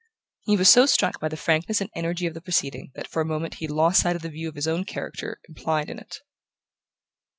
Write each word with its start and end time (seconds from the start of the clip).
He 0.45 0.57
was 0.57 0.67
so 0.67 0.87
struck 0.87 1.19
by 1.19 1.27
the 1.27 1.37
frankness 1.37 1.79
and 1.79 1.91
energy 1.95 2.25
of 2.25 2.33
the 2.33 2.41
proceeding 2.41 2.91
that 2.95 3.05
for 3.07 3.21
a 3.21 3.23
moment 3.25 3.57
he 3.59 3.67
lost 3.67 4.01
sight 4.01 4.15
of 4.15 4.23
the 4.23 4.29
view 4.31 4.49
of 4.49 4.55
his 4.55 4.67
own 4.67 4.83
character 4.83 5.37
implied 5.47 5.91
in 5.91 5.99
it. 5.99 6.17